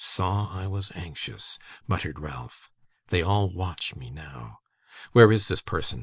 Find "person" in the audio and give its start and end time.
5.61-5.99